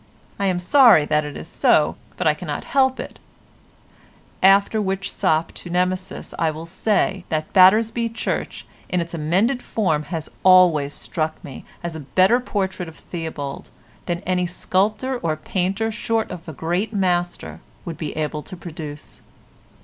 [0.39, 5.69] I am sorry that it is so, but I cannot help it—after which sop to
[5.69, 11.65] Nemesis I will say that Battersby church in its amended form has always struck me
[11.83, 13.69] as a better portrait of Theobald
[14.07, 19.21] than any sculptor or painter short of a great master would be able to produce.